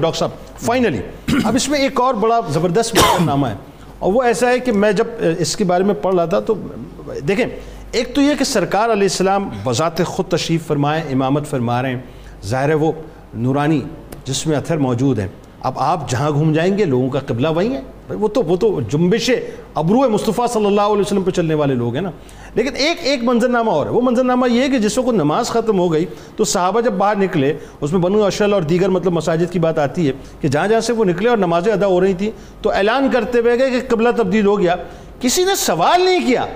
[0.00, 0.30] Doctor صاحب
[0.60, 0.98] finally
[1.44, 3.54] اب اس میں ایک اور بڑا زبردست نامہ ہے۔
[3.98, 5.06] اور وہ ایسا ہے کہ میں جب
[5.38, 6.54] اس کے بارے میں پڑھ رہا تھا تو
[7.28, 7.44] دیکھیں،
[7.92, 12.00] ایک تو یہ کہ سرکار علیہ السلام بذات خود تشریف فرمائے، امامت فرما رہے ہیں۔
[12.44, 12.92] ظاہر ہے وہ
[13.34, 13.80] نورانی
[14.24, 15.28] جس میں اتھر موجود ہیں۔
[15.64, 18.80] اب آپ جہاں گھوم جائیں گے، لوگوں کا قبلہ وہی ہے۔ وہ تو وہ تو
[18.80, 19.30] جنبش
[19.74, 22.10] ابرو مصطفیٰ صلی اللہ علیہ وسلم پہ چلنے والے لوگ ہیں نا۔
[22.54, 25.78] لیکن ایک ایک منظرنامہ اور ہے۔ وہ منظرنامہ یہ ہے کہ جس وقت نماز ختم
[25.78, 26.04] ہو گئی
[26.36, 29.78] تو صحابہ جب باہر نکلے، اس میں بنو اشل اور دیگر مطلب مساجد کی بات
[29.78, 32.30] آتی ہے کہ جہاں جہاں سے وہ نکلے اور نمازیں ادا ہو رہی تھیں،
[32.62, 34.76] تو اعلان کرتے ہوئے گئے کہ قبلہ تبدیل ہو گیا۔
[35.20, 36.46] کسی نے سوال نہیں کیا،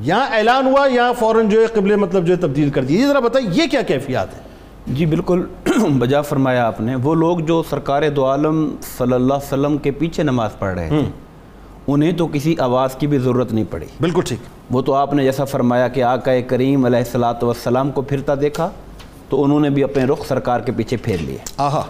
[0.00, 3.06] یہاں اعلان ہوا، یہاں فوراً جو ہے قبلے مطلب جو ہے تبدیل کر دی۔ یہ
[3.06, 4.40] ذرا بتائیں، یہ کیا کیفیات ہے
[4.86, 5.42] جی بالکل۔
[5.98, 9.90] بجا فرمایا آپ نے وہ لوگ جو سرکار دو عالم صلی اللہ علیہ وسلم کے
[9.90, 11.10] پیچھے نماز پڑھ رہے ہیں
[11.86, 14.38] انہیں تو کسی آواز کی بھی ضرورت نہیں پڑی۔ بالکل ٹھیک۔
[14.70, 18.70] وہ تو آپ نے جیسا فرمایا کہ آقا کریم علیہ السلاۃ والسلام کو پھرتا دیکھا
[19.28, 21.82] تو انہوں نے بھی اپنے رخ سرکار کے پیچھے پھیر لیے۔ آہا۔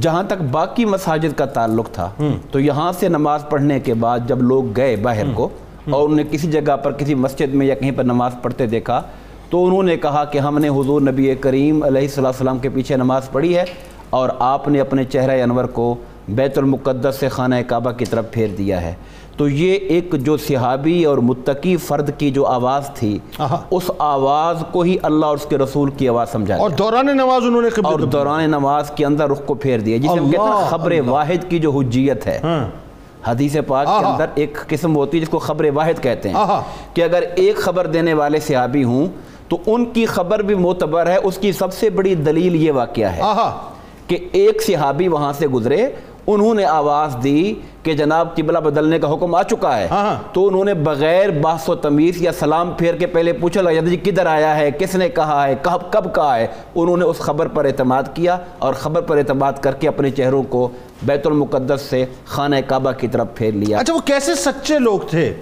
[0.00, 2.10] جہاں تک باقی مساجد کا تعلق تھا
[2.50, 5.48] تو یہاں سے نماز پڑھنے کے بعد جب لوگ گئے باہر کو
[5.90, 9.02] اور انہیں کسی جگہ پر کسی مسجد میں یا کہیں پر نماز پڑھتے دیکھا
[9.50, 13.30] تو انہوں نے کہا کہ ہم نے حضور نبی کریم علیہ السلام کے پیچھے نماز
[13.32, 13.64] پڑھی ہے
[14.10, 15.94] اور آپ نے اپنے چہرہ انور کو
[16.28, 18.94] بیت المقدس سے خانہ کعبہ کی طرف پھیر دیا ہے۔
[19.36, 23.18] تو یہ ایک جو صحابی اور متقی فرد کی جو آواز تھی
[23.70, 27.42] اس آواز کو ہی اللہ اور اس کے رسول کی آواز سمجھا اور دوران نماز
[27.46, 30.68] انہوں نے اور دوران نماز کے اندر رخ کو پھیر دیا جسے ہم کہتے ہیں
[30.68, 32.66] خبر واحد کی جو حجیت ہے۔ ہاں۔
[33.26, 36.34] حدیث پاک کے اندر ایک قسم ہوتی ہے جس کو خبر واحد کہتے ہیں۔
[36.94, 39.06] کہ اگر ایک خبر دینے والے صحابی ہوں
[39.48, 43.06] تو ان کی خبر بھی معتبر ہے۔ اس کی سب سے بڑی دلیل یہ واقعہ
[43.06, 43.22] ہے
[44.06, 45.86] کہ ایک صحابی وہاں سے گزرے۔
[46.26, 49.88] انہوں نے آواز دی کہ جناب قبلہ بدلنے کا حکم آ چکا ہے۔
[50.32, 53.96] تو انہوں نے بغیر بحث و تمیز یا سلام پھیر کے پہلے پوچھا لگا جی
[53.96, 57.48] کدھر آیا ہے؟ کس نے کہا ہے؟ کب کب کہا ہے؟ انہوں نے اس خبر
[57.48, 60.68] پر اعتماد کیا اور خبر پر اعتماد کر کے اپنے چہروں کو
[61.02, 65.34] بیت المقدس سے خانہ کعبہ کی طرف پھیر لیا۔ اچھا وہ کیسے سچے لوگ تھے؟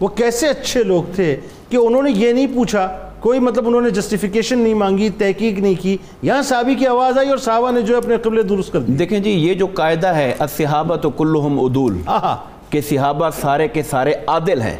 [0.00, 1.36] وہ کیسے اچھے لوگ تھے
[1.68, 5.74] کہ انہوں نے یہ نہیں پوچھا کوئی مطلب انہوں نے جسٹیفیکیشن نہیں مانگی تحقیق نہیں
[5.80, 8.92] کی۔ یہاں صحابی کی آواز آئی اور صحابہ نے جو اپنے قبلے درست کر دی۔
[8.92, 11.98] دیکھیں جی یہ جو قاعدہ ہے الصحابہ کلہم عدول
[12.70, 14.76] کہ صحابہ سارے کے سارے عادل ہیں۔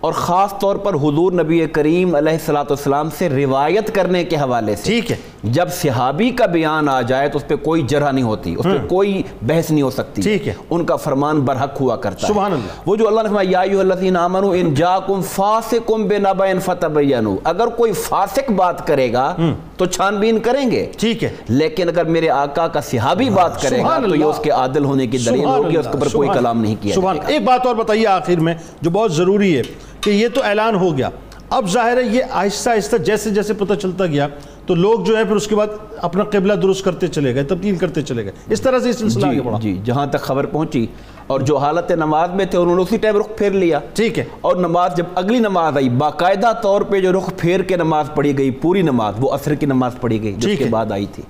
[0.00, 4.82] اور خاص طور پر حضور نبی کریم علیہ السلام سے روایت کرنے کے حوالے سے۔
[4.84, 8.54] ٹھیک ہے۔ جب صحابی کا بیان آ جائے تو اس پہ کوئی جرح نہیں ہوتی
[8.58, 12.28] اس پہ کوئی بحث نہیں ہو سکتی۔ ٹھیک ہے۔ ان کا فرمان برحق ہوا کرتا
[12.28, 16.08] ہے۔ سبحان اللہ۔ وہ جو اللہ نے فرمایا یا ایھا الذین آمنوا ان جاکم فاسقم
[16.08, 19.36] بنبأ فتبینوا اگر کوئی فاسق بات کرے گا
[19.76, 23.82] تو چھان بین کریں گے۔ ٹھیک ہے۔ لیکن اگر میرے آقا کا صحابی بات کرے
[23.82, 26.60] گا تو یہ اس کے عادل ہونے کی دلیل ہوگی اس کے اوپر کوئی کلام
[26.60, 29.62] نہیں کیا سبحان ایک بات اور بتائیے آخر میں جو بہت ضروری ہے
[30.00, 31.08] کہ یہ تو اعلان ہو گیا۔
[31.52, 34.28] اب ظاہر ہے یہ آہستہ آہستہ جیسے جیسے پتہ چلتا گیا
[34.66, 37.76] تو لوگ جو ہے پھر اس کے بعد اپنا قبلہ درست کرتے چلے گئے تبدیل
[37.76, 40.46] کرتے چلے گئے۔ اس طرح سے یہ سلسلہ جی آگے بڑھا۔ جی جہاں تک خبر
[40.46, 40.86] پہنچی
[41.26, 44.24] اور جو حالت نماز میں تھے انہوں نے اسی ٹائم رخ پھیر لیا۔ ٹھیک ہے۔
[44.40, 48.38] اور نماز جب اگلی نماز آئی باقاعدہ طور پہ جو رخ پھیر کے نماز پڑھی
[48.38, 51.22] گئی پوری نماز وہ عصر کی نماز پڑھی گئی جس کے بعد آئی تھی۔